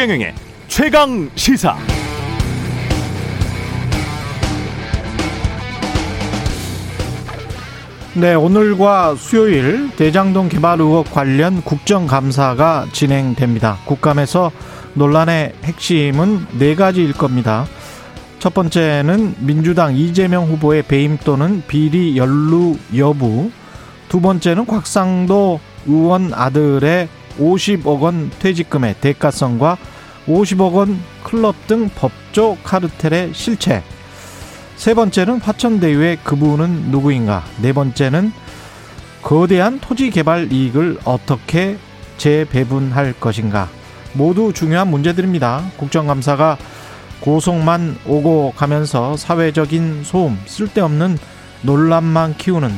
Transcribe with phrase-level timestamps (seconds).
[0.00, 0.34] 최경영의
[0.66, 1.76] 최강 시사.
[8.14, 13.76] 네, 오늘과 수요일 대장동 개발 의혹 관련 국정감사가 진행됩니다.
[13.84, 14.50] 국감에서
[14.94, 17.66] 논란의 핵심은 네 가지일 겁니다.
[18.38, 23.50] 첫 번째는 민주당 이재명 후보의 배임 또는 비리 연루 여부.
[24.08, 27.08] 두 번째는 곽상도 의원 아들의
[27.38, 29.76] 50억 원 퇴직금의 대가성과
[30.26, 33.82] 50억 원 클럽 등 법조 카르텔의 실체.
[34.76, 37.44] 세 번째는 화천대유의 그분은 누구인가?
[37.60, 38.32] 네 번째는
[39.22, 41.76] 거대한 토지 개발 이익을 어떻게
[42.16, 43.68] 재배분할 것인가?
[44.12, 45.70] 모두 중요한 문제들입니다.
[45.76, 46.56] 국정감사가
[47.20, 51.18] 고속만 오고 가면서 사회적인 소음, 쓸데없는
[51.62, 52.72] 논란만 키우는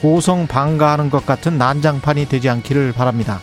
[0.00, 3.40] 고성 방가하는 것 같은 난장판이 되지 않기를 바랍니다.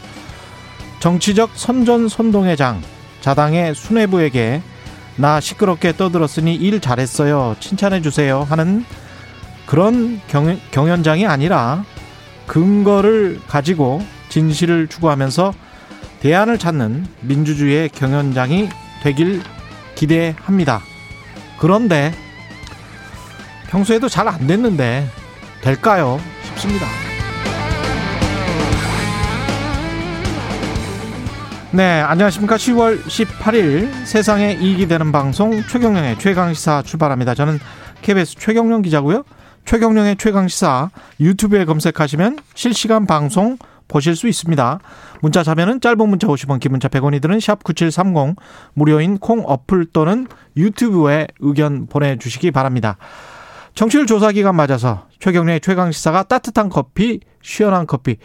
[1.04, 2.82] 정치적 선전선동의 장,
[3.20, 4.62] 자당의 수뇌부에게
[5.18, 7.58] 나 시끄럽게 떠들었으니 일 잘했어요.
[7.60, 8.48] 칭찬해 주세요.
[8.50, 8.86] 하는
[9.66, 11.84] 그런 경, 경연장이 아니라
[12.48, 15.54] 근거를 가지고 진실을 추구하면서
[16.22, 18.70] 대안을 찾는 민주주의의 경연장이
[19.04, 19.42] 되길
[19.96, 20.80] 기대합니다.
[21.60, 22.14] 그런데
[23.68, 25.06] 평소에도 잘 안 됐는데
[25.60, 26.22] 될까요?
[26.46, 27.03] 싶습니다.
[31.76, 32.56] 네, 안녕하십니까.
[32.56, 37.34] 10월 18일 세상에 이익이 되는 방송 최경령의 최강시사 출발합니다.
[37.34, 37.58] 저는
[38.04, 39.24] KBS 최경령 기자고요.
[39.66, 43.58] 최경령의 최강시사 유튜브에 검색하시면 실시간 방송
[43.88, 44.82] 보실 수 있습니다.
[45.22, 48.36] 문자 자면은 짧은 문자 50원, 긴 문자 100원이 드는 샵 9730
[48.76, 52.98] 무료인 콩 어플 또는 유튜브에 의견 보내주시기 바랍니다.
[53.74, 58.18] 청취율 조사 기간 맞아서 최경련의 최강 시사가 따뜻한 커피, 시원한 커피.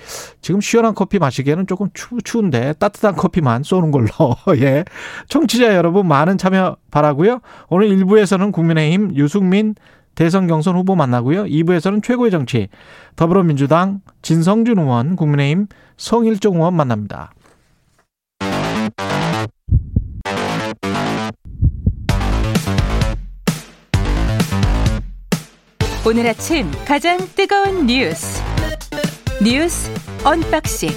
[0.42, 4.08] 지금 시원한 커피 마시기에는 조금 추, 추운데 따뜻한 커피만 쏘는 걸로.
[4.60, 4.84] 예.
[5.28, 7.40] 청취자 여러분 많은 참여 바라고요.
[7.68, 9.74] 오늘 1부에서는 국민의힘 유승민
[10.14, 11.44] 대선 경선 후보 만나고요.
[11.44, 12.68] 2부에서는 최고의 정치
[13.16, 17.32] 더불어민주당 진성준 의원, 국민의힘 성일종 의원 만납니다.
[26.08, 28.42] 오늘 아침 가장 뜨거운 뉴스
[29.44, 29.92] 뉴스
[30.24, 30.88] 언박싱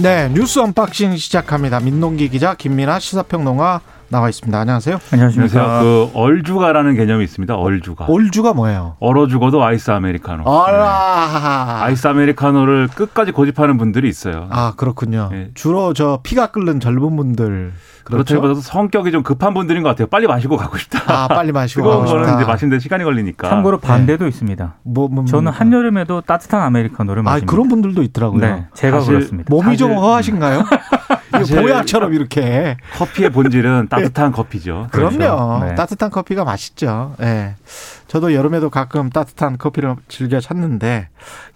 [0.00, 1.80] 네 뉴스 언박싱 시작합니다.
[1.80, 4.56] 민동기 기자 김민아 시사평론가 나와 있습니다.
[4.56, 5.00] 안녕하세요.
[5.10, 5.82] 안녕하십니까.
[5.82, 7.56] 그 얼주가라는 개념이 있습니다.
[7.56, 8.04] 얼주가.
[8.04, 8.96] 얼주가 뭐예요?
[9.00, 10.44] 얼어 죽어도 아이스 아메리카노.
[10.46, 11.84] 아, 네.
[11.86, 14.46] 아이스 아메리카노를 끝까지 고집하는 분들이 있어요.
[14.50, 15.30] 아 그렇군요.
[15.32, 15.50] 네.
[15.54, 17.72] 주로 저 피가 끓는 젊은 분들.
[18.08, 18.40] 그렇죠.
[18.40, 20.06] 그렇다기보다도 성격이 좀 급한 분들인 것 같아요.
[20.06, 21.02] 빨리 마시고 가고 싶다.
[21.06, 22.22] 아, 빨리 마시고 가고 싶다.
[22.22, 23.48] 거는 이제 마시는데 시간이 걸리니까.
[23.48, 24.28] 참고로 반대도 네.
[24.28, 24.76] 있습니다.
[24.82, 27.44] 뭐, 뭐, 뭐, 저는 한여름에도 따뜻한 아메리카노를 마십니다.
[27.44, 28.40] 아, 그런 분들도 있더라고요.
[28.40, 29.48] 네, 제가 그렇습니다.
[29.50, 30.64] 몸이 좀 허하신가요?
[31.60, 32.76] 보약처럼 이렇게.
[32.96, 34.88] 커피의 본질은 따뜻한 커피죠.
[34.92, 35.18] 그럼요.
[35.18, 35.64] 그렇죠.
[35.64, 35.74] 네.
[35.74, 37.14] 따뜻한 커피가 맛있죠.
[37.20, 37.24] 예.
[37.24, 37.54] 네.
[38.06, 41.08] 저도 여름에도 가끔 따뜻한 커피를 즐겨 찾는데,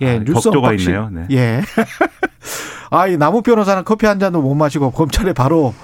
[0.02, 1.08] 예, 아, 뉴스 가 있네요.
[1.10, 1.26] 네.
[1.30, 1.62] 예.
[2.90, 5.74] 아, 이 나무 변호사는 커피 한 잔도 못 마시고 검찰에 바로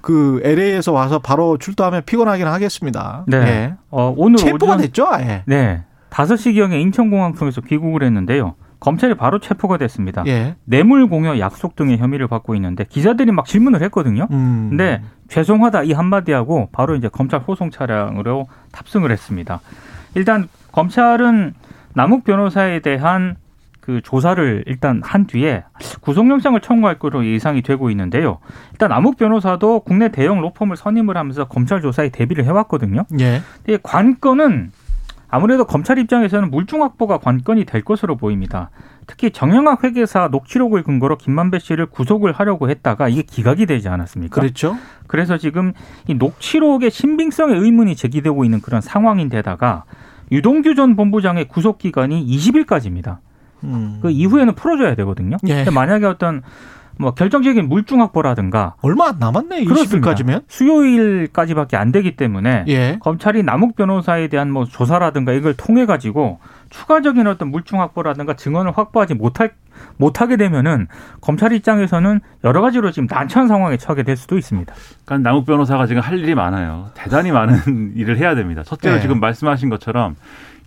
[0.00, 3.24] 그 LA에서 와서 바로 출두하면 피곤하긴 하겠습니다.
[3.26, 3.36] 네.
[3.36, 3.74] 예.
[3.90, 5.08] 어, 오늘 체포가 오전, 됐죠?
[5.20, 5.42] 예.
[5.46, 5.84] 네.
[6.10, 8.54] 5시경에 인천공항 통해서 귀국을 했는데요.
[8.80, 10.22] 검찰이 바로 체포가 됐습니다.
[10.26, 10.54] 예.
[10.64, 14.28] 뇌물 공여 약속 등의 혐의를 받고 있는데 기자들이 막 질문을 했거든요.
[14.30, 14.68] 음.
[14.70, 19.60] 근데 죄송하다 이 한마디 하고 바로 이제 검찰 호송 차량으로 탑승을 했습니다.
[20.14, 21.54] 일단 검찰은
[21.94, 23.36] 남욱 변호사에 대한
[23.88, 25.64] 그 조사를 일단 한 뒤에
[26.02, 28.36] 구속영장을 청구할 것으로 예상이 되고 있는데요.
[28.72, 33.06] 일단 남욱 변호사도 국내 대형 로펌을 선임을 하면서 검찰 조사에 대비를 해왔거든요.
[33.18, 33.40] 예.
[33.82, 34.72] 관건은
[35.30, 38.68] 아무래도 검찰 입장에서는 물증 확보가 관건이 될 것으로 보입니다.
[39.06, 44.38] 특히 정영학 회계사 녹취록을 근거로 김만배 씨를 구속을 하려고 했다가 이게 기각이 되지 않았습니까?
[44.38, 44.76] 그렇죠.
[45.06, 45.72] 그래서 지금
[46.06, 49.84] 이 녹취록의 신빙성에 의문이 제기되고 있는 그런 상황인데다가
[50.30, 53.20] 유동규 전 본부장의 구속 기간이 20일까지입니다.
[53.64, 53.98] 음.
[54.02, 55.36] 그 이후에는 풀어줘야 되거든요.
[55.46, 55.56] 예.
[55.56, 56.42] 근데 만약에 어떤
[56.98, 59.64] 뭐 결정적인 물증 확보라든가 얼마 안 남았네.
[59.64, 62.98] 20일까지면 수요일까지밖에 안 되기 때문에 예.
[63.00, 66.40] 검찰이 남욱 변호사에 대한 뭐 조사라든가 이걸 통해 가지고
[66.70, 69.52] 추가적인 어떤 물증 확보라든가 증언을 확보하지 못할
[69.96, 70.88] 못하게 되면은
[71.20, 74.74] 검찰 입장에서는 여러 가지로 지금 난처한 상황에 처하게 될 수도 있습니다.
[75.04, 76.90] 그러니까 남욱 변호사가 지금 할 일이 많아요.
[76.94, 78.64] 대단히 많은 일을 해야 됩니다.
[78.64, 79.00] 첫째로 네.
[79.00, 80.16] 지금 말씀하신 것처럼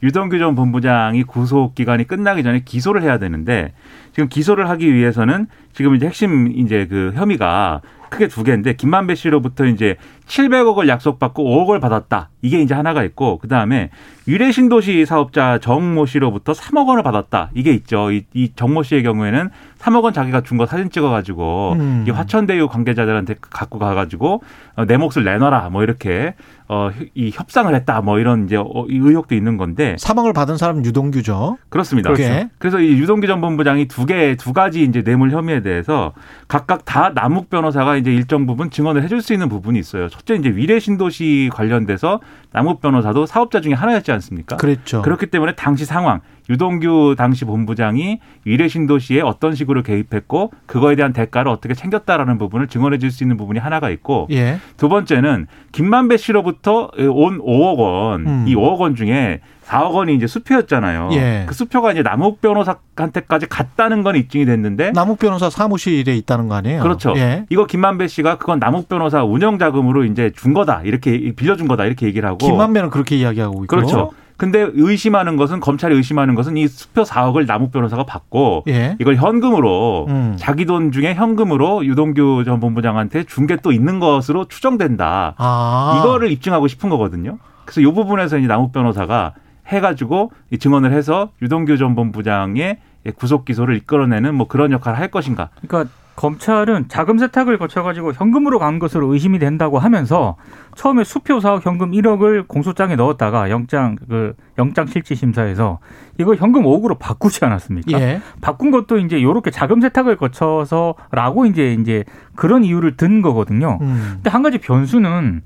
[0.04, 3.74] 유동규 전 본부장이 구속 기간이 끝나기 전에 기소를 해야 되는데
[4.14, 9.66] 지금 기소를 하기 위해서는 지금 이제 핵심 이제 그 혐의가 크게 두 개인데 김만배 씨로부터
[9.66, 9.96] 이제
[10.28, 12.30] 700억을 약속받고 5억을 받았다.
[12.44, 13.90] 이게 이제 하나가 있고 그다음에
[14.28, 17.50] 유래 신도시 사업자 정모 씨로부터 3억 원을 받았다.
[17.54, 18.12] 이게 있죠.
[18.12, 19.50] 이, 이 정모 씨의 경우에는
[19.80, 22.06] 3억 원 자기가 준 거 사진 찍어 가지고 음.
[22.08, 24.44] 이 화천대유 관계자들한테 갖고 가 가지고
[24.76, 26.36] 어, 내 몫을 내놔라 뭐 이렇게
[26.68, 30.86] 어, 이 협상을 했다 뭐 이런 이제 어, 이 의혹도 있는 건데 사망을 받은 사람은
[30.86, 31.58] 유동규죠.
[31.70, 32.12] 그렇습니다.
[32.14, 32.50] 그렇죠.
[32.60, 36.14] 그래서 이 유동규 전 본부장이 두 개 두 가지 이제 뇌물 혐의에 대해서
[36.48, 40.10] 각각 다 남욱 변호사가 이제 일정 부분 증언을 해줄 수 있는 부분이 있어요.
[40.10, 42.20] 첫째 이제 위례 신도시 관련돼서
[42.52, 44.58] 남욱 변호사도 사업자 중에 하나였지 않습니까?
[44.58, 45.02] 그랬죠.
[45.02, 46.20] 그렇기 때문에 당시 상황
[46.50, 52.98] 유동규 당시 본부장이 위례 신도시에 어떤 식으로 개입했고 그거에 대한 대가를 어떻게 챙겼다라는 부분을 증언해
[52.98, 54.58] 줄 수 있는 부분이 하나가 있고 예.
[54.78, 58.46] 두 번째는 김만배 씨로부터 온 5억 원, 음.
[58.48, 61.10] 이 5억 원 중에 4억 원이 이제 수표였잖아요.
[61.14, 61.46] 예.
[61.48, 66.84] 그 수표가 이제 남욱 변호사한테까지 갔다는 건 입증이 됐는데 남욱 변호사 사무실에 있다는 거 아니에요?
[66.84, 67.14] 그렇죠.
[67.16, 67.46] 예.
[67.50, 72.06] 이거 김만배 씨가 그건 남욱 변호사 운영 자금으로 이제 준 거다 이렇게 빌려준 거다 이렇게
[72.06, 74.12] 얘기를 하고 김만배는 그렇게 이야기하고 있고 그렇죠.
[74.36, 78.98] 근데 의심하는 것은 검찰이 의심하는 것은 이 수표 4억을 남욱 변호사가 받고 예.
[79.00, 80.34] 이걸 현금으로 음.
[80.38, 85.36] 자기 돈 중에 현금으로 유동규 전 본부장한테 준 게 또 있는 것으로 추정된다.
[85.38, 86.00] 아.
[86.02, 87.38] 이거를 입증하고 싶은 거거든요.
[87.66, 89.34] 그래서 이 부분에서 이제 남욱 변호사가
[89.68, 92.78] 해가지고 증언을 해서 유동규 전 본부장의
[93.16, 95.50] 구속 기소를 이끌어내는 뭐 그런 역할을 할 것인가.
[95.68, 100.36] 그러니까 검찰은 자금 세탁을 거쳐가지고 현금으로 간 것으로 의심이 된다고 하면서
[100.76, 105.80] 처음에 수표 사억 현금 1억을 공소장에 넣었다가 영장 그 영장 실질 심사에서
[106.20, 108.00] 이거 현금 5억으로 바꾸지 않았습니까?
[108.00, 108.22] 예.
[108.42, 112.04] 바꾼 것도 이제 요렇게 자금 세탁을 거쳐서라고 이제 이제
[112.36, 113.80] 그런 이유를 든 거거든요.
[113.82, 114.12] 음.
[114.16, 115.42] 근데 한 가지 변수는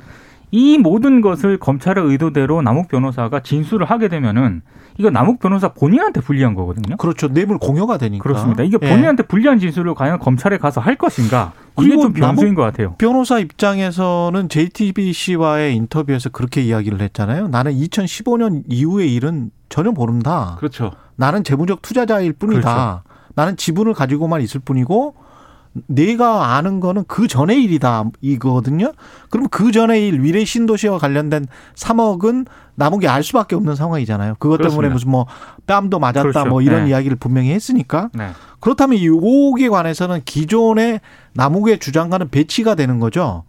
[0.56, 4.62] 이 모든 것을 검찰의 의도대로 남욱 변호사가 진술을 하게 되면은
[4.98, 6.96] 이거 남욱 변호사 본인한테 불리한 거거든요.
[6.96, 7.28] 그렇죠.
[7.28, 8.24] 뇌물 공여가 되니까.
[8.24, 8.64] 그렇습니다.
[8.64, 8.90] 이게 예.
[8.90, 9.28] 본인한테 예.
[9.28, 11.52] 불리한 진술을 과연 검찰에 가서 할 것인가?
[11.82, 12.96] 이게 좀 변수인 것 같아요.
[12.98, 17.50] 변호사 입장에서는 JTBC와의 인터뷰에서 그렇게 이야기를 했잖아요.
[17.50, 20.56] 나는 2015년 이후의 일은 전혀 모른다.
[20.60, 20.94] 그렇죠.
[21.18, 22.62] 나는 재무적 투자자일 뿐이다.
[22.62, 23.02] 그렇죠.
[23.36, 25.16] 나는 지분을 가지고만 있을 뿐이고
[25.88, 28.94] 내가 아는 거는 그 전의 일이다 이거거든요.
[29.30, 34.36] 그럼 그 전의 일 위례 신도시와 관련된 3억은 남욱이 알 수밖에 없는 상황이잖아요.
[34.40, 34.82] 그것 그렇습니다.
[34.82, 35.26] 때문에 무슨 뭐
[35.68, 36.50] 뺨도 맞았다 그렇죠.
[36.50, 36.92] 뭐 이런 네.
[36.92, 38.30] 이야기를 분명히 했으니까 네.
[38.60, 41.02] 그렇다면 이 5억에 관해서는 기존의
[41.34, 43.44] 남욱의 주장과는 배치가 되는 거죠.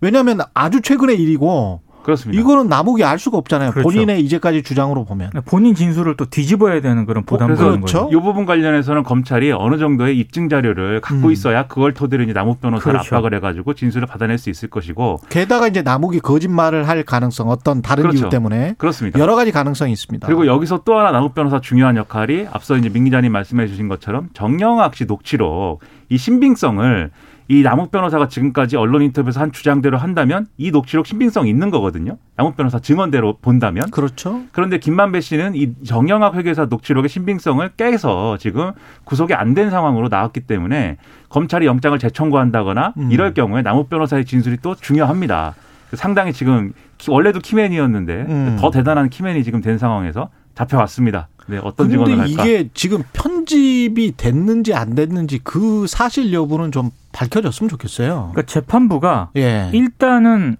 [0.00, 2.40] 왜냐하면 아주 최근의 일이고 그렇습니다.
[2.40, 3.72] 이거는 남욱이 알 수가 없잖아요.
[3.72, 3.88] 그렇죠.
[3.88, 5.30] 본인의 이제까지 주장으로 보면.
[5.34, 7.80] 네, 본인 진술을 또 뒤집어야 되는 그런 부담이 그렇죠.
[7.80, 8.08] 거죠.
[8.12, 11.32] 이 부분 관련해서는 검찰이 어느 정도의 입증 자료를 갖고 음.
[11.32, 13.16] 있어야 그걸 토대로 이제 남욱 변호사를 그렇죠.
[13.16, 15.18] 압박을 해가지고 진술을 받아낼 수 있을 것이고.
[15.30, 18.26] 게다가 이제 남욱이 거짓말을 할 가능성 어떤 다른 그렇죠.
[18.26, 19.18] 이유 때문에 그렇습니다.
[19.18, 20.28] 여러 가지 가능성이 있습니다.
[20.28, 24.28] 그리고 여기서 또 하나 남욱 변호사 중요한 역할이 앞서 이제 민 기자님 말씀해 주신 것처럼
[24.32, 27.10] 정영학 씨 녹취록 이 신빙성을
[27.48, 32.18] 이 남욱 변호사가 지금까지 언론 인터뷰에서 한 주장대로 한다면 이 녹취록 신빙성 있는 거거든요.
[32.36, 33.90] 남욱 변호사 증언대로 본다면.
[33.90, 34.42] 그렇죠.
[34.52, 38.72] 그런데 김만배 씨는 이 정영학 회계사 녹취록의 신빙성을 깨서 지금
[39.04, 40.98] 구속이 안 된 상황으로 나왔기 때문에
[41.30, 43.10] 검찰이 영장을 재청구한다거나 음.
[43.10, 45.54] 이럴 경우에 남욱 변호사의 진술이 또 중요합니다.
[45.94, 46.72] 상당히 지금
[47.08, 48.56] 원래도 키맨이었는데 음.
[48.60, 51.28] 더 대단한 키맨이 지금 된 상황에서 잡혀왔습니다.
[51.48, 52.44] 네, 어떤 증언을 할까?
[52.44, 58.30] 이게 지금 편집이 됐는지 안 됐는지 그 사실 여부는 좀 밝혀졌으면 좋겠어요.
[58.32, 59.70] 그러니까 재판부가 예.
[59.72, 60.56] 일단은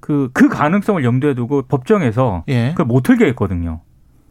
[0.00, 2.70] 그, 그 가능성을 염두에 두고 법정에서 예.
[2.70, 3.80] 그걸 못 틀게 했거든요.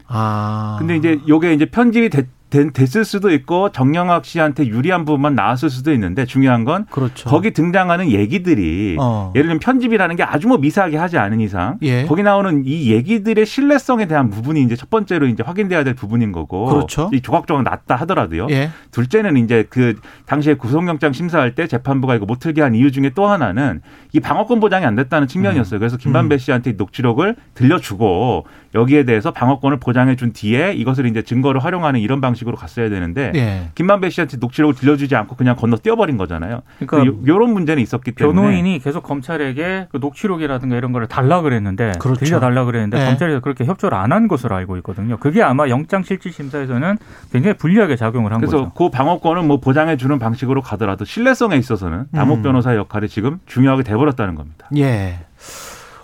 [0.06, 0.76] 아.
[0.80, 5.92] 근데 이제 요게 이제 편집이 됐, 됐을 수도 있고 정영학 씨한테 유리한 부분만 나왔을 수도
[5.92, 7.28] 있는데 중요한 건 그렇죠.
[7.28, 9.32] 거기 등장하는 얘기들이 어.
[9.36, 12.04] 예를 들면 편집이라는 게 아주 뭐 미세하게 하지 않은 이상 예.
[12.04, 16.66] 거기 나오는 이 얘기들의 신뢰성에 대한 부분이 이제 첫 번째로 이제 확인돼야 될 부분인 거고
[16.66, 17.08] 그렇죠.
[17.12, 18.48] 이 조각조각 났다 하더라도요.
[18.50, 18.70] 예.
[18.90, 19.94] 둘째는 이제 그
[20.26, 23.80] 당시에 구속영장 심사할 때 재판부가 이거 못 틀게 한 이유 중에 또 하나는
[24.12, 25.78] 이 방어권 보장이 안 됐다는 측면이었어요.
[25.78, 26.38] 그래서 김만배 음.
[26.38, 32.56] 씨한테 녹취록을 들려주고 여기에 대해서 방어권을 보장해 준 뒤에 이것을 이제 증거를 활용하는 이런 방식으로
[32.56, 33.70] 갔어야 되는데 네.
[33.74, 36.62] 김만배 씨한테 녹취록을 들려주지 않고 그냥 건너 뛰어버린 거잖아요.
[36.78, 42.24] 그러니까 이런 문제는 있었기 때문에 변호인이 계속 검찰에게 그 녹취록이라든가 이런 거를 달라 그랬는데 그렇죠.
[42.24, 43.06] 들려달라 그랬는데 네.
[43.06, 45.16] 검찰에서 그렇게 협조를 안 한 것으로 알고 있거든요.
[45.18, 46.98] 그게 아마 영장 실질 심사에서는
[47.32, 48.72] 굉장히 불리하게 작용을 한 그래서 거죠.
[48.74, 52.42] 그래서 그 방어권을 뭐 보장해 주는 방식으로 가더라도 신뢰성에 있어서는 남욱 음.
[52.42, 54.68] 변호사의 역할이 지금 중요하게 돼버렸다는 겁니다.
[54.76, 55.20] 예.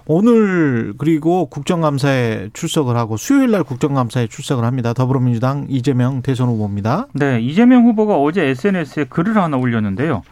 [0.09, 4.93] 오늘 그리고 국정감사에 출석을 하고 수요일 날 국정감사에 출석을 합니다.
[4.93, 7.09] 더불어민주당 이재명 대선 후보입니다.
[7.13, 10.23] 네, 이재명 후보가 어제 SNS에 글을 하나 올렸는데요.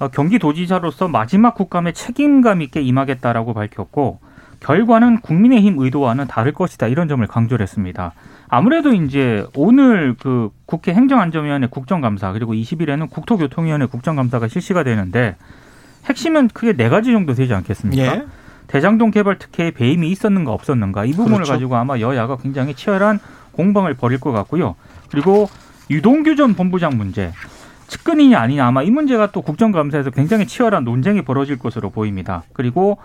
[0.00, 4.18] 어, 경기도지사로서 마지막 국감에 책임감 있게 임하겠다라고 밝혔고
[4.58, 8.12] 결과는 국민의힘 의도와는 다를 것이다 이런 점을 강조를 했습니다.
[8.48, 15.36] 아무래도 이제 오늘 그 국회 행정안전위원회 국정감사 그리고 20일에는 국토교통위원회 국정감사가 실시가 되는데
[16.06, 18.02] 핵심은 크게 네 가지 정도 되지 않겠습니까?
[18.02, 18.24] 예.
[18.66, 21.52] 대장동 개발 특혜에 배임이 있었는가 없었는가 이 부분을 그렇죠.
[21.52, 23.18] 가지고 아마 여야가 굉장히 치열한
[23.52, 24.74] 공방을 벌일 것 같고요.
[25.10, 25.48] 그리고
[25.90, 27.32] 유동규 전 본부장 문제.
[27.86, 32.42] 측근이냐 아니냐 아마 이 문제가 또 국정감사에서 굉장히 치열한 논쟁이 벌어질 것으로 보입니다.
[32.52, 32.98] 그리고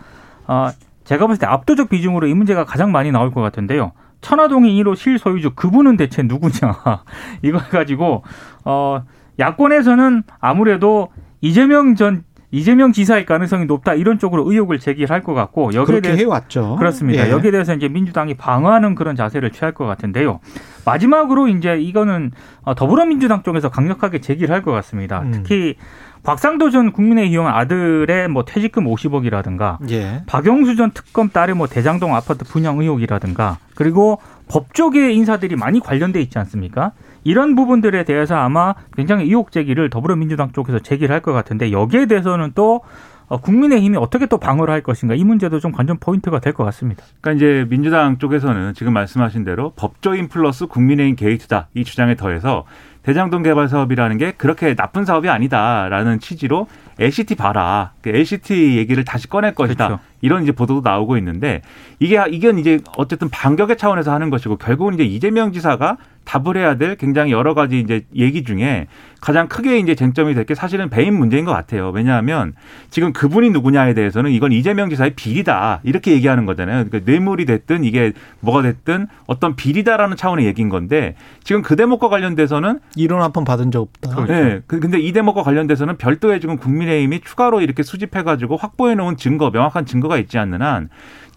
[0.47, 0.69] 어,
[1.03, 3.91] 제가 봤을 때 압도적 비중으로 이 문제가 가장 많이 나올 것 같은데요.
[4.21, 7.03] 천화동인 1호 실소유주 그분은 대체 누구냐
[7.41, 8.23] 이걸 가지고
[8.65, 9.03] 어
[9.39, 11.09] 야권에서는 아무래도
[11.41, 16.77] 이재명 전 이재명 지사의 가능성이 높다 이런 쪽으로 의혹을 제기할 것 같고 여기에 대해서 해왔죠.
[16.79, 17.27] 그렇습니다.
[17.27, 17.31] 예.
[17.31, 20.39] 여기에 대해서 이제 민주당이 방어하는 그런 자세를 취할 것 같은데요.
[20.85, 22.31] 마지막으로 이제 이거는
[22.63, 25.21] 어, 더불어민주당 쪽에서 강력하게 제기를 할 것 같습니다.
[25.21, 25.31] 음.
[25.31, 25.75] 특히
[26.23, 30.23] 곽상도 전 국민의힘 아들의 뭐 퇴직금 50억이라든가 예.
[30.25, 36.37] 박영수 전 특검 딸의 뭐 대장동 아파트 분양 의혹이라든가 그리고 법조계 인사들이 많이 관련돼 있지
[36.39, 36.91] 않습니까?
[37.23, 42.53] 이런 부분들에 대해서 아마 굉장히 의혹 제기를 더불어민주당 쪽에서 제기를 할 것 같은데 여기에 대해서는
[42.55, 42.81] 또
[43.27, 47.03] 어, 국민의힘이 어떻게 또 방어를 할 것인가 이 문제도 좀 관전 포인트가 될 것 같습니다.
[47.21, 52.65] 그러니까 이제 민주당 쪽에서는 지금 말씀하신 대로 법조인 플러스 국민의힘 게이트다 이 주장에 더해서
[53.03, 56.67] 대장동 개발 사업이라는 게 그렇게 나쁜 사업이 아니다라는 취지로
[56.99, 57.91] LCT 봐라.
[58.05, 59.87] LCT 그 얘기를 다시 꺼낼 것이다.
[59.87, 60.03] 그렇죠.
[60.21, 61.61] 이런 이제 보도도 나오고 있는데
[61.99, 65.97] 이게 이건 이제 어쨌든 반격의 차원에서 하는 것이고 결국은 이제 이재명 지사가
[66.29, 68.85] 답을 해야 될 굉장히 여러 가지 이제 얘기 중에
[69.19, 71.89] 가장 크게 이제 쟁점이 될 게 사실은 배임 문제인 것 같아요.
[71.89, 72.53] 왜냐하면
[72.89, 76.85] 지금 그분이 누구냐에 대해서는 이건 이재명 지사의 비리다 이렇게 얘기하는 거잖아요.
[76.85, 82.79] 그러니까 뇌물이 됐든 이게 뭐가 됐든 어떤 비리다라는 차원의 얘기인 건데 지금 그 대목과 관련돼서는
[82.95, 84.15] 이론 한번 받은 적 없다.
[84.15, 84.33] 그렇죠.
[84.33, 84.61] 네.
[84.65, 89.85] 그 근데 이 대목과 관련돼서는 별도의 지금 국민의힘이 추가로 이렇게 수집해가지고 확보해 놓은 증거, 명확한
[89.85, 90.89] 증거가 있지 않는 한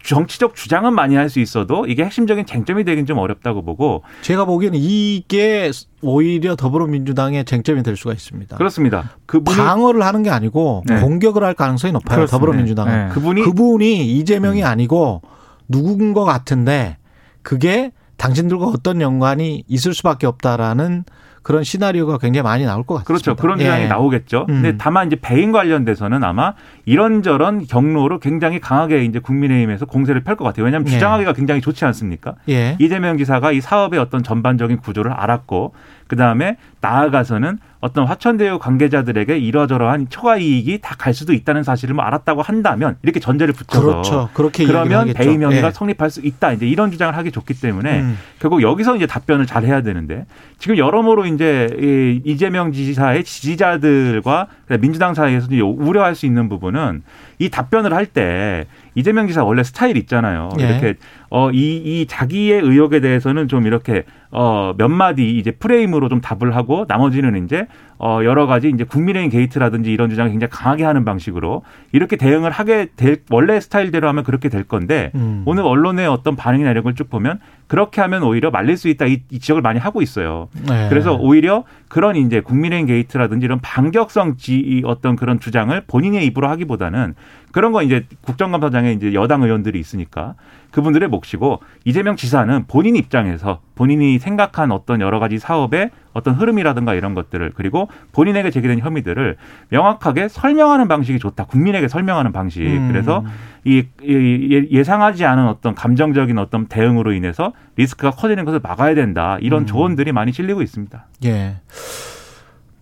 [0.05, 4.79] 정치적 주장은 많이 할 수 있어도 이게 핵심적인 쟁점이 되긴 좀 어렵다고 보고 제가 보기에는
[4.79, 5.71] 이게
[6.03, 8.57] 오히려 더불어민주당의 쟁점이 될 수가 있습니다.
[8.57, 9.13] 그렇습니다.
[9.27, 11.01] 그분이 방어를 하는 게 아니고 네.
[11.01, 12.17] 공격을 할 가능성이 높아요.
[12.17, 12.37] 그렇습니다.
[12.37, 13.15] 더불어민주당은 네.
[13.15, 14.67] 그분이 그분이 이재명이 음.
[14.67, 15.23] 아니고
[15.69, 16.99] 누군 것 같은데
[17.43, 21.05] 그게 당신들과 어떤 연관이 있을 수밖에 없다라는
[21.43, 23.07] 그런 시나리오가 굉장히 많이 나올 것 같습니다.
[23.07, 23.37] 그렇죠.
[23.37, 23.89] 그런 주장이 예.
[23.89, 24.47] 나오겠죠.
[24.49, 24.63] 음.
[24.63, 30.45] 근데 다만 이제 배임 관련돼서는 아마 이런저런 경로로 굉장히 강하게 이제 국민의힘에서 공세를 펼 것
[30.45, 30.65] 같아요.
[30.65, 30.93] 왜냐하면 예.
[30.93, 32.35] 주장하기가 굉장히 좋지 않습니까?
[32.49, 32.77] 예.
[32.81, 35.75] 이재명 지사가 이 사업의 어떤 전반적인 구조를 알았고
[36.07, 42.05] 그 다음에 나아가서는 어떤 화천대유 관계자들에게 이러저러한 초과 이익이 다 갈 수도 있다는 사실을 뭐
[42.05, 44.29] 알았다고 한다면 이렇게 전제를 붙여서 그렇죠.
[44.35, 45.71] 그렇게 그러면 배임 혐의가 예.
[45.73, 46.53] 성립할 수 있다.
[46.53, 48.19] 이제 이런 주장을 하기 좋기 때문에 음.
[48.39, 50.27] 결국 여기서 이제 답변을 잘 해야 되는데
[50.59, 54.47] 지금 여러모로 이제 이재명 지사의 지지자들과
[54.79, 57.03] 민주당 사이에서 우려할 수 있는 부분은
[57.39, 60.51] 이 답변을 할 때 이재명 지사 원래 스타일 있잖아요.
[60.61, 60.65] 예.
[60.65, 60.95] 이렇게
[61.31, 67.45] 어이 이 자기의 의혹에 대해서는 좀 이렇게 어몇 마디 이제 프레임으로 좀 답을 하고 나머지는
[67.45, 67.67] 이제
[68.05, 72.89] 어 여러 가지 이제 국민의힘 게이트라든지 이런 주장을 굉장히 강하게 하는 방식으로 이렇게 대응을 하게
[72.97, 75.45] 될 원래 스타일대로 하면 그렇게 될 건데 음.
[75.47, 79.23] 오늘 언론의 어떤 반응이나 이런 걸 쭉 보면 그렇게 하면 오히려 말릴 수 있다 이,
[79.31, 80.49] 이 지적을 많이 하고 있어요.
[80.69, 80.89] 네.
[80.89, 87.15] 그래서 오히려 그런 이제 국민의힘 게이트라든지 이런 반격성 지 어떤 그런 주장을 본인의 입으로 하기보다는
[87.53, 90.35] 그런 거 이제 국정감사장에 이제 여당 의원들이 있으니까
[90.73, 97.15] 그분들의 몫이고 이재명 지사는 본인 입장에서 본인이 생각한 어떤 여러 가지 사업의 어떤 흐름이라든가 이런
[97.15, 99.37] 것들을 그리고 본인에게 제기된 혐의들을
[99.69, 101.45] 명확하게 설명하는 방식이 좋다.
[101.45, 102.63] 국민에게 설명하는 방식.
[102.63, 102.89] 음.
[102.89, 103.25] 그래서
[103.65, 109.39] 이, 이 예상하지 않은 어떤 감정적인 어떤 대응으로 인해서 리스크가 커지는 것을 막아야 된다.
[109.41, 109.67] 이런 음.
[109.67, 111.07] 조언들이 많이 실리고 있습니다.
[111.25, 111.57] 예.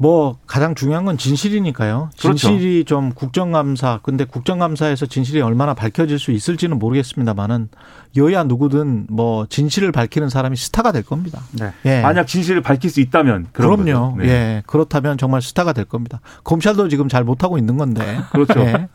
[0.03, 2.09] 뭐 가장 중요한 건 진실이니까요.
[2.19, 2.35] 그렇죠.
[2.35, 2.87] 진실이 그렇죠.
[2.87, 7.69] 좀 국정감사 근데 국정감사에서 진실이 얼마나 밝혀질 수 있을지는 모르겠습니다만은
[8.17, 11.43] 여야 누구든 뭐 진실을 밝히는 사람이 스타가 될 겁니다.
[11.53, 11.71] 네.
[11.85, 12.01] 예.
[12.01, 14.15] 만약 진실을 밝힐 수 있다면 그럼요.
[14.17, 14.27] 네.
[14.27, 14.63] 예.
[14.65, 16.23] 그렇다면 정말 스타가 될 겁니다.
[16.45, 18.21] 검찰도 지금 잘 못하고 있는 건데.
[18.33, 18.59] 그렇죠.
[18.61, 18.89] 예.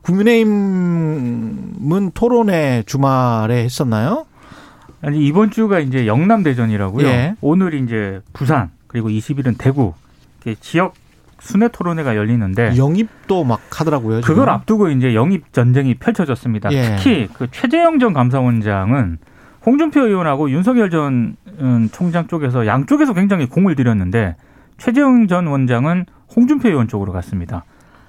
[0.00, 4.24] 국민의힘은 토론회 주말에 했었나요?
[5.02, 7.06] 아니 이번 주가 이제 영남 대전이라고요.
[7.06, 7.34] 예.
[7.42, 9.92] 오늘 이제 부산 그리고 20일은 대구
[10.60, 10.94] 지역
[11.40, 14.20] 순회 토론회가 열리는데 영입도 막 하더라고요.
[14.20, 14.34] 지금.
[14.34, 16.70] 그걸 앞두고 이제 영입 전쟁이 펼쳐졌습니다.
[16.72, 16.96] 예.
[16.96, 19.18] 특히 그 최재형 전 감사원장은
[19.64, 24.36] 홍준표 의원하고 윤석열 전 음, 총장 쪽에서 양쪽에서 굉장히 공을 들였는데
[24.78, 27.64] 최재형 전 원장은 홍준표 의원 쪽으로 갔습니다.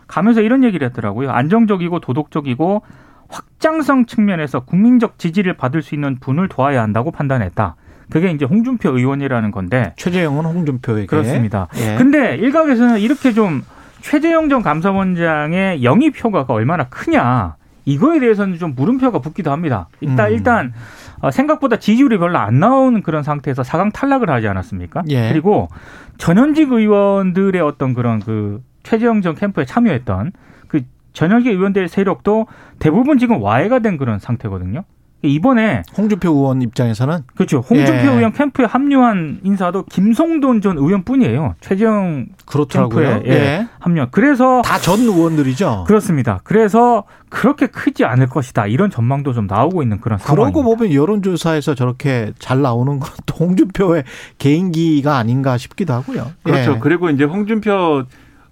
[0.07, 1.31] 가면서 이런 얘기를 했더라고요.
[1.31, 2.83] 안정적이고 도덕적이고
[3.29, 7.75] 확장성 측면에서 국민적 지지를 받을 수 있는 분을 도와야 한다고 판단했다.
[8.11, 11.67] 그게 이제 홍준표 의원이라는 건데 최재형은 홍준표에게 그렇습니다.
[11.77, 11.95] 예.
[11.97, 13.63] 근데 일각에서는 이렇게 좀
[14.01, 19.87] 최재형 전 감사원장의 영입 효과가 얼마나 크냐 이거에 대해서는 좀 물음표가 붙기도 합니다.
[20.01, 20.33] 일단 음.
[20.33, 20.73] 일단
[21.21, 25.03] 어, 생각보다 지지율이 별로 안 나오는 그런 상태에서 사강 탈락을 하지 않았습니까?
[25.09, 25.29] 예.
[25.29, 25.69] 그리고
[26.17, 30.31] 전현직 의원들의 어떤 그런 그 최재형 전 캠프에 참여했던
[30.67, 30.81] 그
[31.13, 32.47] 전현직 의원들 세력도
[32.79, 34.83] 대부분 지금 와해가 된 그런 상태거든요.
[35.23, 37.59] 이번에 홍준표 의원 입장에서는 그렇죠.
[37.59, 38.15] 홍준표 예.
[38.15, 41.55] 의원 캠프에 합류한 인사도 김성돈 전 의원뿐이에요.
[41.61, 43.07] 최재형 그렇더라고요.
[43.09, 43.35] 캠프에 예.
[43.35, 43.67] 예.
[43.79, 44.07] 합류.
[44.11, 45.83] 그래서 다 전 의원들이죠.
[45.87, 46.39] 그렇습니다.
[46.43, 48.65] 그래서 그렇게 크지 않을 것이다.
[48.65, 50.59] 이런 전망도 좀 나오고 있는 그런 상황입니다.
[50.59, 54.03] 그러고 보면 여론조사에서 저렇게 잘 나오는 것도 홍준표의
[54.39, 56.31] 개인기가 아닌가 싶기도 하고요.
[56.43, 56.73] 그렇죠.
[56.73, 56.79] 예.
[56.79, 58.03] 그리고 이제 홍준표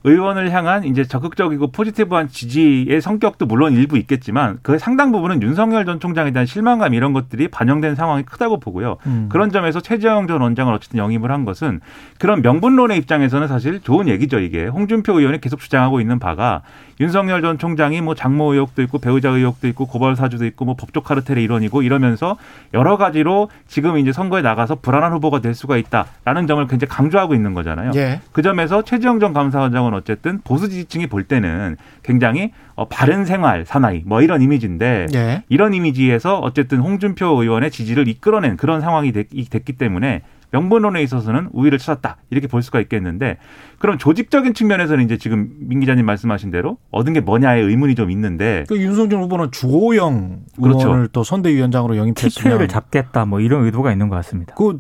[0.04, 6.00] 의원을 향한 이제 적극적이고 포지티브한 지지의 성격도 물론 일부 있겠지만 그 상당 부분은 윤석열 전
[6.00, 8.98] 총장에 대한 실망감 이런 것들이 반영된 상황이 크다고 보고요.
[9.08, 9.28] 음.
[9.30, 11.82] 그런 점에서 최재형 전 원장을 어쨌든 영입을 한 것은
[12.18, 14.40] 그런 명분론의 입장에서는 사실 좋은 얘기죠.
[14.40, 16.62] 이게 홍준표 의원이 계속 주장하고 있는 바가
[17.02, 21.02] 윤석열 전 총장이 뭐 장모 의혹도 있고 배우자 의혹도 있고 고발 사주도 있고 뭐 법조
[21.02, 22.38] 카르텔의 일원이고 이러면서
[22.74, 27.54] 여러 가지로 지금 이제 선거에 나가서 불안한 후보가 될 수가 있다라는 점을 굉장히 강조하고 있는
[27.54, 27.92] 거잖아요.
[27.96, 28.20] 예.
[28.34, 34.04] 그 점에서 최재형 전 감사원장은 어쨌든 보수 지지층이 볼 때는 굉장히 어, 바른 생활 사나이
[34.06, 35.44] 뭐 이런 이미지인데 예.
[35.50, 41.78] 이런 이미지에서 어쨌든 홍준표 의원의 지지를 이끌어낸 그런 상황이 됐, 기 때문에 명분론에 있어서는 우위를
[41.78, 43.38] 찾았다 이렇게 볼 수가 있겠는데
[43.78, 48.66] 그럼 조직적인 측면에서는 이제 지금 민 기자님 말씀하신 대로 얻은 게 뭐냐의 의문이 좀 있는데
[48.68, 50.88] 그 윤석열 후보는 주호영 그렇죠.
[50.88, 54.56] 의원을 또 선대위원장으로 영입했으면 TK를 잡겠다 뭐 이런 의도가 있는 것 같습니다.
[54.56, 54.80] 그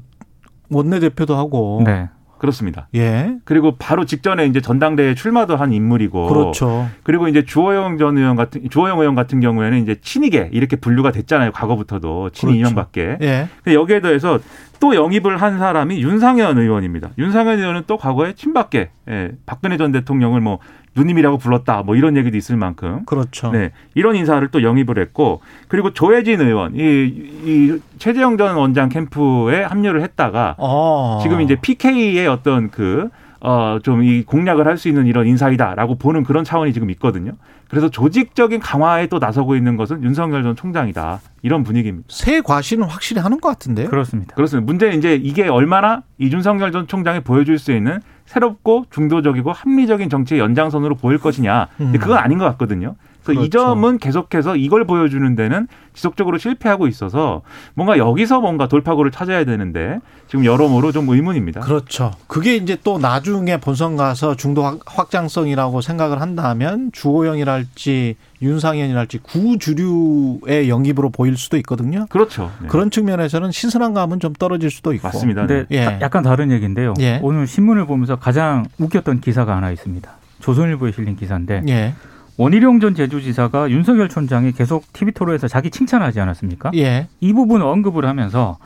[0.71, 2.09] 원내대표도 하고 네.
[2.39, 2.87] 그렇습니다.
[2.95, 3.35] 예.
[3.45, 6.27] 그리고 바로 직전에 이제 전당대회 출마도 한 인물이고.
[6.27, 6.89] 그렇죠.
[7.03, 11.51] 그리고 이제 주호영 전 의원 같은 주호영 의원 같은 경우에는 이제 친이계 이렇게 분류가 됐잖아요.
[11.51, 13.17] 과거부터도 친이 그렇죠.
[13.21, 13.47] 예.
[13.67, 14.39] 여기에 더해서
[14.79, 17.09] 또 영입을 한 사람이 윤상현 의원입니다.
[17.17, 20.59] 윤상현 의원은 또 과거에 친박계, 예, 박근혜 전 대통령을 뭐
[20.95, 23.03] 누님이라고 불렀다, 뭐 이런 얘기도 있을 만큼.
[23.05, 23.51] 그렇죠.
[23.51, 29.63] 네, 이런 인사를 또 영입을 했고, 그리고 조혜진 의원, 이, 이 최재형 전 원장 캠프에
[29.63, 31.19] 합류를 했다가 아.
[31.21, 33.09] 지금 이제 PK의 어떤 그
[33.41, 37.33] 어, 좀 이 공략을 할 수 있는 이런 인사이다라고 보는 그런 차원이 지금 있거든요.
[37.69, 41.19] 그래서 조직적인 강화에 또 나서고 있는 것은 윤석열 전 총장이다.
[41.43, 42.07] 이런 분위기입니다.
[42.09, 43.89] 새 과시는 확실히 하는 것 같은데요?
[43.89, 44.33] 그렇습니다.
[44.35, 44.65] 그렇습니다.
[44.65, 50.39] 문제는 이제 이게 얼마나 이 윤석열 전 총장이 보여줄 수 있는 새롭고 중도적이고 합리적인 정치의
[50.41, 51.67] 연장선으로 보일 것이냐.
[51.81, 51.91] 음.
[51.99, 52.95] 그건 아닌 것 같거든요.
[53.23, 53.45] 그래서 그렇죠.
[53.45, 57.41] 이 점은 계속해서 이걸 보여주는 데는 지속적으로 실패하고 있어서
[57.73, 61.59] 뭔가 여기서 뭔가 돌파구를 찾아야 되는데 지금 여러모로 좀 의문입니다.
[61.61, 62.11] 그렇죠.
[62.27, 71.35] 그게 이제 또 나중에 본선 가서 중도 확장성이라고 생각을 한다면 주호영이랄지 윤상현이랄지 구주류의 영입으로 보일
[71.35, 72.05] 수도 있거든요.
[72.09, 72.51] 그렇죠.
[72.61, 72.69] 네.
[72.69, 75.07] 그런 측면에서는 신선한 감은 좀 떨어질 수도 있고.
[75.09, 75.45] 맞습니다.
[75.45, 75.77] 근데 네.
[75.77, 75.99] 예.
[76.01, 76.93] 약간 다른 얘기인데요.
[77.01, 77.19] 예.
[77.21, 80.09] 오늘 신문을 보면서 가장 웃겼던 기사가 하나 있습니다.
[80.39, 81.93] 조선일보에 실린 기사인데 예.
[82.39, 86.71] 원희룡 전 제주지사가 윤석열 촌장이 계속 TV 토론에서 자기 칭찬하지 않았습니까?
[86.73, 87.09] 예.
[87.19, 88.57] 이 부분을 언급을 하면서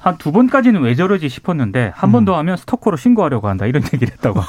[0.00, 2.38] 한 두 번까지는 왜 저러지 싶었는데 한 번더 음.
[2.38, 4.40] 하면 스토커로 신고하려고 한다 이런 얘기를 했다고.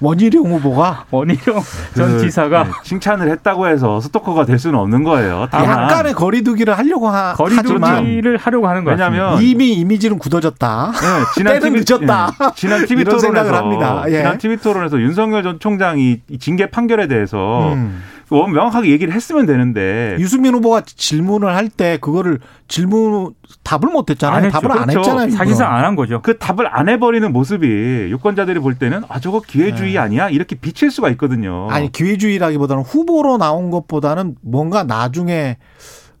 [0.00, 1.62] 원희룡 후보가 원희룡
[1.94, 5.46] 전 그, 지사가 네, 칭찬을 했다고 해서 스토커가 될 수는 없는 거예요.
[5.50, 8.96] 아, 약간의 거리두기를 하려고 하, 거리두기를 하려고 하는 거예요.
[8.96, 10.92] 왜냐하면 이미 이미지는 굳어졌다.
[10.92, 12.30] 네, 지난 TV, 늦었다.
[12.38, 14.04] 네, 지난 TV 토론에서 합니다.
[14.08, 14.18] 예.
[14.18, 18.02] 지난 TV 토론에서 윤석열 전 총장이 징계 판결에 대해서 음.
[18.30, 22.38] 명확하게 얘기를 했으면 되는데 유승민 후보가 질문을 할 때 그거를
[22.68, 24.46] 질문 답을 못 했잖아요.
[24.46, 24.98] 안 답을 안 그렇죠.
[25.00, 25.30] 했잖아요.
[25.30, 26.20] 사실상 안 한 거죠.
[26.22, 27.66] 그 답을 안 해버리는 모습이
[28.10, 29.98] 유권자들이 볼 때는 아 저거 기회주의 네.
[29.98, 31.68] 아니야 이렇게 비칠 수가 있거든요.
[31.70, 35.56] 아니 기회주의라기보다는 후보로 나온 것보다는 뭔가 나중에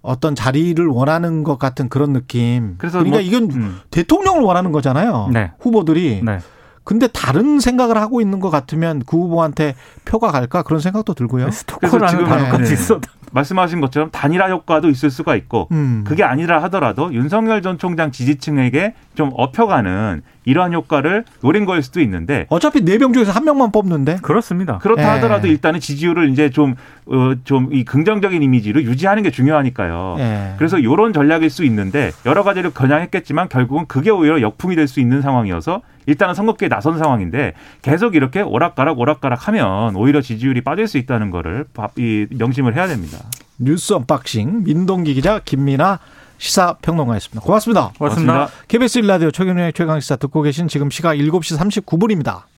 [0.02, 2.76] 어떤 자리를 원하는 것 같은 그런 느낌.
[2.78, 3.80] 그래서 그러니까 뭐, 이건 음.
[3.90, 5.28] 대통령을 원하는 거잖아요.
[5.32, 5.52] 네.
[5.60, 6.22] 후보들이.
[6.24, 6.38] 네.
[6.84, 11.50] 근데 다른 생각을 하고 있는 것 같으면 그 후보한테 표가 갈까 그런 생각도 들고요.
[11.50, 13.00] 스토커라는 단어까지 있어.
[13.30, 16.04] 말씀하신 것처럼 단일화 효과도 있을 수가 있고 음.
[16.06, 22.46] 그게 아니라 하더라도 윤석열 전 총장 지지층에게 좀 업혀가는 이러한 효과를 노린 거일 수도 있는데
[22.48, 24.78] 어차피 네 명 중에서 한 명만 뽑는데 그렇습니다.
[24.78, 25.06] 그렇다 예.
[25.06, 26.74] 하더라도 일단은 지지율을 이제 좀
[27.06, 30.16] 어, 좀 이 긍정적인 이미지로 유지하는 게 중요하니까요.
[30.18, 30.54] 예.
[30.58, 35.22] 그래서 이런 전략일 수 있는데 여러 가지를 겨냥했겠지만 결국은 그게 오히려 역풍이 될 수 있는
[35.22, 41.30] 상황이어서 일단은 선거기에 나선 상황인데 계속 이렇게 오락가락 오락가락 하면 오히려 지지율이 빠질 수 있다는
[41.30, 41.66] 거를
[41.96, 43.18] 이 명심을 해야 됩니다.
[43.60, 46.00] 뉴스 언박싱 민동기 기자 김민아
[46.38, 47.44] 시사평론가였습니다.
[47.44, 47.92] 고맙습니다.
[47.98, 48.32] 고맙습니다.
[48.32, 48.66] 고맙습니다.
[48.66, 52.44] KBS 일라디오 최경영의 최강시사 듣고 계신 지금 시각 7시 39분입니다.